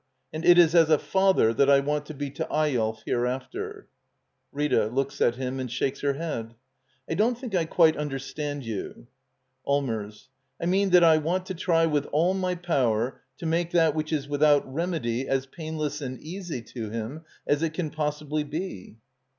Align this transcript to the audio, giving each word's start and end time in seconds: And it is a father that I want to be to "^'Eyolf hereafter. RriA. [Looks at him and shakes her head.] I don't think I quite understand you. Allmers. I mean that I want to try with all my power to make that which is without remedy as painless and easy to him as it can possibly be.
And 0.33 0.43
it 0.43 0.57
is 0.57 0.73
a 0.73 0.97
father 0.97 1.53
that 1.53 1.69
I 1.69 1.79
want 1.79 2.07
to 2.07 2.15
be 2.15 2.31
to 2.31 2.45
"^'Eyolf 2.45 3.03
hereafter. 3.05 3.87
RriA. 4.51 4.87
[Looks 4.91 5.21
at 5.21 5.35
him 5.35 5.59
and 5.59 5.71
shakes 5.71 5.99
her 6.01 6.13
head.] 6.13 6.55
I 7.07 7.13
don't 7.13 7.37
think 7.37 7.53
I 7.53 7.65
quite 7.65 7.95
understand 7.95 8.65
you. 8.65 9.05
Allmers. 9.63 10.29
I 10.59 10.65
mean 10.65 10.89
that 10.89 11.03
I 11.03 11.17
want 11.19 11.45
to 11.45 11.53
try 11.53 11.85
with 11.85 12.07
all 12.07 12.33
my 12.33 12.55
power 12.55 13.21
to 13.37 13.45
make 13.45 13.69
that 13.73 13.93
which 13.93 14.11
is 14.11 14.27
without 14.27 14.65
remedy 14.65 15.27
as 15.27 15.45
painless 15.45 16.01
and 16.01 16.19
easy 16.19 16.63
to 16.63 16.89
him 16.89 17.23
as 17.45 17.61
it 17.61 17.75
can 17.75 17.91
possibly 17.91 18.43
be. 18.43 18.97